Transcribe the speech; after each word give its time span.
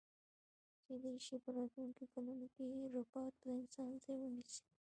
کیدای 0.85 1.17
شی 1.25 1.35
په 1.43 1.49
راتلونکي 1.57 2.05
کلونو 2.13 2.45
کی 2.55 2.65
ربات 2.95 3.33
د 3.39 3.45
انسان 3.59 3.89
ځای 4.03 4.17
ونیسي 4.19 4.63